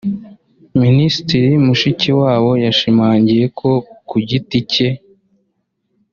Minisitiri 0.81 1.49
Mushikiwabo 1.65 2.51
yashimangiye 2.65 3.45
ko 3.59 3.69
ku 4.07 4.15
giti 4.27 4.59
cye 4.71 4.87